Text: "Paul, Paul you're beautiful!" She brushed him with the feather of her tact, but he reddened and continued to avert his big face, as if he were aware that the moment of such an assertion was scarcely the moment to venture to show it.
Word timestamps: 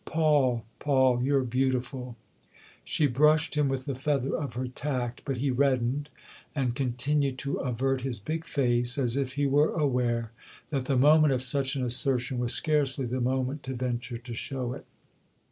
"Paul, 0.17 0.65
Paul 0.79 1.21
you're 1.21 1.43
beautiful!" 1.43 2.17
She 2.83 3.05
brushed 3.05 3.53
him 3.53 3.69
with 3.69 3.85
the 3.85 3.93
feather 3.93 4.35
of 4.35 4.55
her 4.55 4.65
tact, 4.67 5.21
but 5.25 5.37
he 5.37 5.51
reddened 5.51 6.09
and 6.55 6.73
continued 6.73 7.37
to 7.37 7.57
avert 7.59 8.01
his 8.01 8.17
big 8.19 8.43
face, 8.43 8.97
as 8.97 9.15
if 9.15 9.33
he 9.33 9.45
were 9.45 9.73
aware 9.75 10.31
that 10.71 10.85
the 10.85 10.97
moment 10.97 11.33
of 11.33 11.43
such 11.43 11.75
an 11.75 11.85
assertion 11.85 12.39
was 12.39 12.51
scarcely 12.51 13.05
the 13.05 13.21
moment 13.21 13.61
to 13.61 13.75
venture 13.75 14.17
to 14.17 14.33
show 14.33 14.73
it. 14.73 14.87